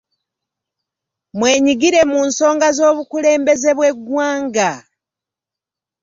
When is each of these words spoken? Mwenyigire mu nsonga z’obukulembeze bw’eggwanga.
Mwenyigire 1.37 2.01
mu 2.11 2.19
nsonga 2.27 2.67
z’obukulembeze 2.77 3.69
bw’eggwanga. 3.77 4.71